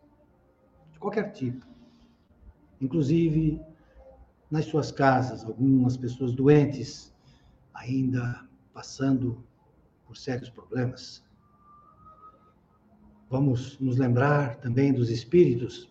[0.92, 1.66] de qualquer tipo,
[2.80, 3.60] inclusive
[4.50, 7.14] nas suas casas, algumas pessoas doentes,
[7.74, 9.44] ainda passando
[10.06, 11.22] por sérios problemas.
[13.34, 15.90] Vamos nos lembrar também dos espíritos.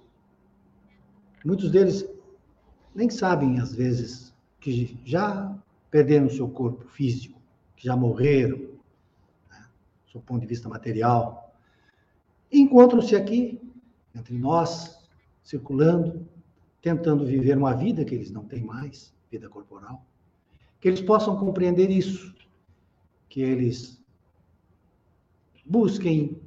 [1.43, 2.09] Muitos deles
[2.95, 5.53] nem sabem, às vezes, que já
[5.91, 7.41] perderam seu corpo físico,
[7.75, 8.59] que já morreram,
[9.49, 9.67] né,
[10.13, 11.53] do ponto de vista material.
[12.49, 13.59] Encontram-se aqui,
[14.15, 15.05] entre nós,
[15.43, 16.25] circulando,
[16.81, 20.07] tentando viver uma vida que eles não têm mais, vida corporal.
[20.79, 22.33] Que eles possam compreender isso,
[23.27, 24.01] que eles
[25.65, 26.41] busquem,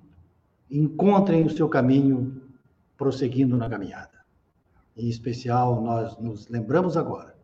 [0.71, 2.43] encontrem o seu caminho
[2.97, 4.25] prosseguindo na caminhada.
[4.97, 7.37] Em especial, nós nos lembramos agora,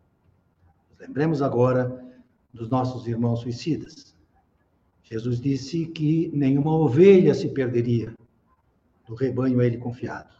[0.89, 2.03] nos lembremos agora
[2.53, 4.15] dos nossos irmãos suicidas.
[5.03, 8.13] Jesus disse que nenhuma ovelha se perderia
[9.07, 10.33] do rebanho a ele confiado.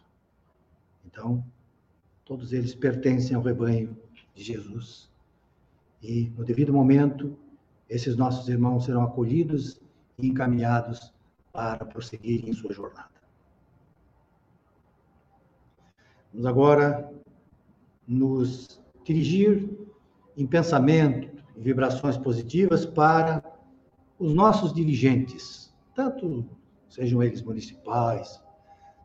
[1.05, 1.43] Então,
[2.25, 3.95] todos eles pertencem ao rebanho
[4.33, 5.09] de Jesus.
[6.01, 7.37] E, no devido momento,
[7.87, 9.79] esses nossos irmãos serão acolhidos
[10.17, 11.12] e encaminhados
[11.53, 13.13] para prosseguirem em sua jornada.
[16.33, 17.13] Vamos agora
[18.07, 19.69] nos dirigir
[20.35, 23.43] em pensamento, em vibrações positivas para
[24.17, 26.43] os nossos dirigentes, tanto
[26.89, 28.41] sejam eles municipais,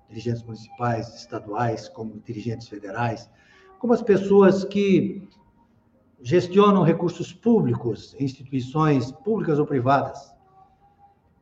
[0.09, 3.31] dirigentes municipais, estaduais, como dirigentes federais,
[3.79, 5.29] como as pessoas que
[6.23, 10.35] gestionam recursos públicos, instituições públicas ou privadas,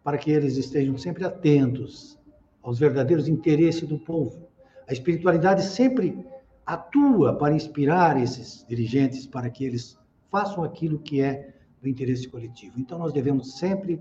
[0.07, 2.16] para que eles estejam sempre atentos
[2.62, 4.46] aos verdadeiros interesses do povo
[4.88, 6.24] a espiritualidade sempre
[6.64, 9.98] atua para inspirar esses dirigentes para que eles
[10.30, 12.78] façam aquilo que é do interesse coletivo.
[12.78, 14.00] Então, nós devemos sempre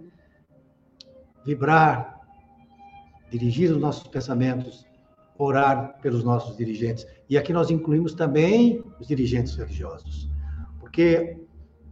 [1.44, 2.22] vibrar,
[3.32, 4.86] dirigir os nossos pensamentos,
[5.38, 7.06] orar pelos nossos dirigentes.
[7.28, 10.30] E aqui nós incluímos também os dirigentes religiosos,
[10.80, 11.38] porque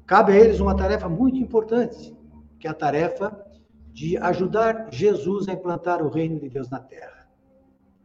[0.06, 2.16] cabe a eles uma tarefa muito importante,
[2.60, 3.44] que é a tarefa
[3.94, 7.30] de ajudar Jesus a implantar o reino de Deus na terra.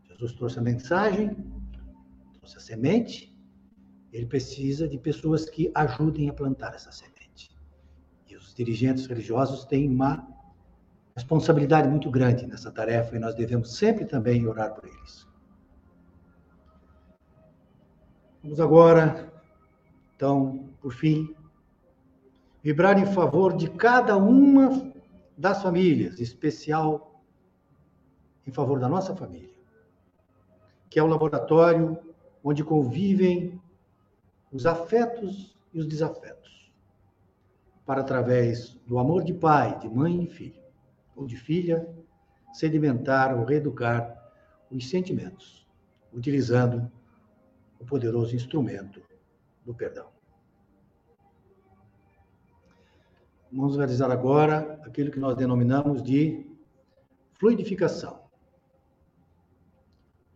[0.06, 1.34] Jesus trouxe a mensagem,
[2.34, 3.34] trouxe a semente,
[4.12, 7.50] ele precisa de pessoas que ajudem a plantar essa semente.
[8.28, 10.28] E os dirigentes religiosos têm uma
[11.16, 15.26] responsabilidade muito grande nessa tarefa e nós devemos sempre também orar por eles.
[18.42, 19.32] Vamos agora,
[20.14, 21.34] então, por fim,
[22.62, 24.92] vibrar em favor de cada uma
[25.38, 27.22] das famílias, especial
[28.46, 29.58] em favor da nossa família
[30.90, 31.98] que é o laboratório
[32.42, 33.60] onde convivem
[34.50, 36.72] os afetos e os desafetos,
[37.84, 40.62] para através do amor de pai, de mãe e filho,
[41.14, 41.86] ou de filha,
[42.52, 44.16] sedimentar ou reeducar
[44.70, 45.66] os sentimentos,
[46.12, 46.90] utilizando
[47.78, 49.02] o poderoso instrumento
[49.64, 50.17] do perdão.
[53.50, 56.46] Vamos realizar agora aquilo que nós denominamos de
[57.34, 58.28] fluidificação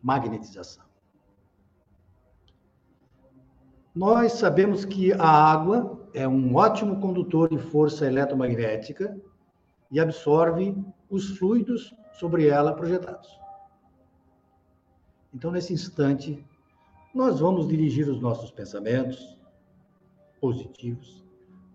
[0.03, 0.85] magnetização.
[3.95, 9.17] Nós sabemos que a água é um ótimo condutor de força eletromagnética
[9.91, 10.75] e absorve
[11.09, 13.39] os fluidos sobre ela projetados.
[15.33, 16.45] Então, nesse instante,
[17.15, 19.39] nós vamos dirigir os nossos pensamentos
[20.41, 21.23] positivos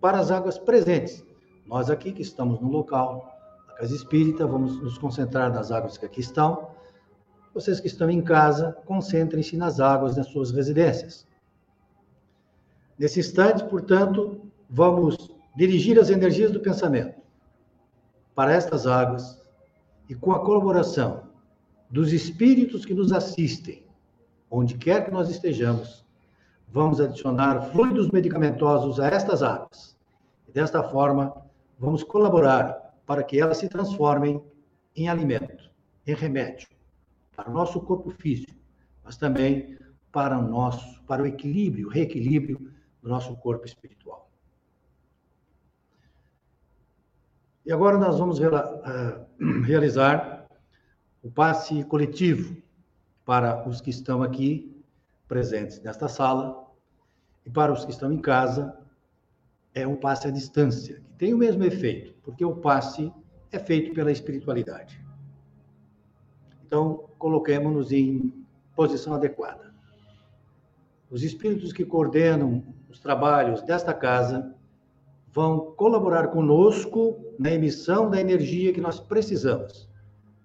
[0.02, 1.24] para as águas presentes.
[1.68, 3.38] Nós aqui que estamos no local,
[3.68, 6.76] na casa espírita, vamos nos concentrar nas águas que aqui estão
[7.58, 11.26] vocês que estão em casa, concentrem-se nas águas das suas residências.
[13.00, 14.40] Nesse instante, portanto,
[14.70, 17.20] vamos dirigir as energias do pensamento
[18.36, 19.42] para estas águas
[20.08, 21.24] e com a colaboração
[21.90, 23.84] dos espíritos que nos assistem,
[24.52, 26.06] onde quer que nós estejamos,
[26.68, 29.98] vamos adicionar fluidos medicamentosos a estas águas.
[30.48, 31.44] E desta forma,
[31.78, 34.42] vamos colaborar para que elas se transformem
[34.96, 35.70] em alimento,
[36.06, 36.68] em remédio
[37.36, 38.56] para o nosso corpo físico,
[39.04, 39.78] mas também
[40.12, 44.30] para o nosso, para o equilíbrio, o reequilíbrio do nosso corpo espiritual.
[47.66, 49.26] E agora nós vamos ah,
[49.66, 50.48] realizar
[51.22, 52.58] o passe coletivo
[53.26, 54.82] para os que estão aqui
[55.28, 56.66] presentes nesta sala
[57.46, 58.78] e para os que estão em casa,
[59.78, 63.14] é um passe à distância, que tem o mesmo efeito, porque o passe
[63.52, 65.00] é feito pela espiritualidade.
[66.66, 68.34] Então, coloquemos-nos em
[68.76, 69.74] posição adequada.
[71.10, 74.54] Os espíritos que coordenam os trabalhos desta casa
[75.32, 79.88] vão colaborar conosco na emissão da energia que nós precisamos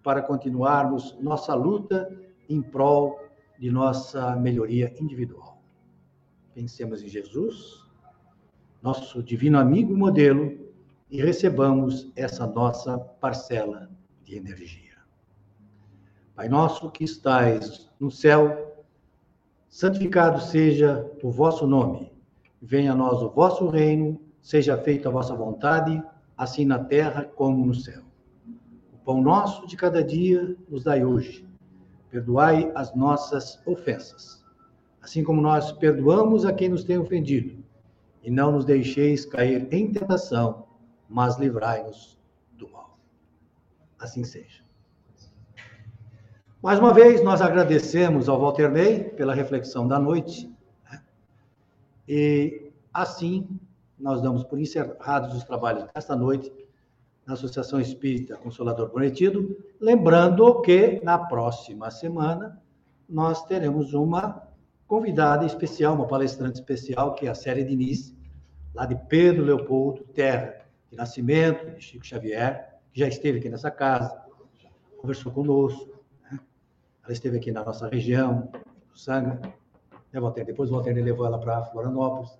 [0.03, 2.15] para continuarmos nossa luta
[2.49, 3.19] em prol
[3.59, 5.63] de nossa melhoria individual.
[6.55, 7.82] Pensemos em Jesus,
[8.83, 10.59] nosso divino amigo e modelo,
[11.09, 13.89] e recebamos essa nossa parcela
[14.25, 14.97] de energia.
[16.35, 18.85] Pai nosso que estais no céu,
[19.69, 22.11] santificado seja o vosso nome.
[22.61, 26.03] Venha a nós o vosso reino, seja feita a vossa vontade,
[26.37, 28.03] assim na terra como no céu.
[28.93, 31.47] O pão nosso de cada dia nos dai hoje.
[32.11, 34.45] Perdoai as nossas ofensas,
[35.01, 37.62] assim como nós perdoamos a quem nos tem ofendido.
[38.23, 40.67] E não nos deixeis cair em tentação,
[41.09, 42.19] mas livrai-nos
[42.53, 42.99] do mal.
[43.99, 44.63] Assim seja.
[46.63, 50.49] Mais uma vez, nós agradecemos ao Walter Ney pela reflexão da noite.
[50.89, 51.03] Né?
[52.09, 53.49] E assim,
[53.99, 56.53] nós damos por encerrados os trabalhos desta noite
[57.27, 62.61] na Associação Espírita Consolador Prometido, lembrando que na próxima semana
[63.09, 64.49] nós teremos uma
[64.93, 68.15] convidada especial, uma palestrante especial, que é a Série Diniz,
[68.75, 73.71] lá de Pedro Leopoldo Terra, de Nascimento, de Chico Xavier, que já esteve aqui nessa
[73.71, 74.15] casa,
[74.99, 75.99] conversou conosco.
[76.31, 76.39] Né?
[77.03, 78.51] Ela esteve aqui na nossa região,
[78.91, 79.41] do Sanga.
[80.13, 80.45] Né, Walter?
[80.45, 82.39] Depois o Walter levou ela para Florianópolis.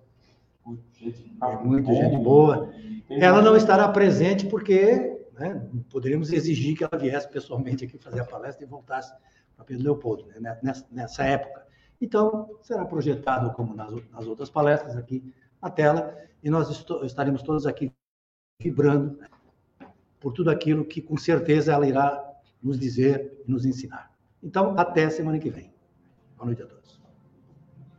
[1.41, 2.71] É muito gente boa.
[3.09, 5.59] Ela não estará presente porque né,
[5.91, 9.11] poderíamos exigir que ela viesse pessoalmente aqui fazer a palestra e voltasse
[9.55, 11.63] para Pedro Leopoldo, né, nessa, nessa, época.
[12.03, 16.69] Então, será projetado como nas, nas outras palestras aqui na tela, e nós
[17.03, 17.93] estaremos todos aqui
[18.61, 19.17] vibrando
[20.19, 22.21] por tudo aquilo que com certeza ela irá
[22.61, 24.11] nos dizer e nos ensinar.
[24.43, 25.73] Então, até semana que vem.
[26.35, 26.92] Boa noite a todos.